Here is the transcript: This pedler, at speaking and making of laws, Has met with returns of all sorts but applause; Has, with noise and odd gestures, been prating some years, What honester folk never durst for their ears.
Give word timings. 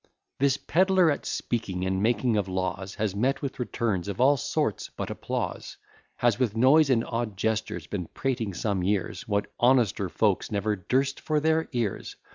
This 0.39 0.57
pedler, 0.57 1.11
at 1.11 1.27
speaking 1.27 1.85
and 1.85 2.01
making 2.01 2.35
of 2.35 2.47
laws, 2.47 2.95
Has 2.95 3.15
met 3.15 3.43
with 3.43 3.59
returns 3.59 4.07
of 4.07 4.19
all 4.19 4.35
sorts 4.35 4.89
but 4.97 5.11
applause; 5.11 5.77
Has, 6.15 6.39
with 6.39 6.57
noise 6.57 6.89
and 6.89 7.05
odd 7.05 7.37
gestures, 7.37 7.85
been 7.85 8.07
prating 8.07 8.55
some 8.55 8.81
years, 8.81 9.27
What 9.27 9.51
honester 9.59 10.09
folk 10.09 10.49
never 10.51 10.75
durst 10.75 11.19
for 11.19 11.39
their 11.39 11.69
ears. 11.71 12.15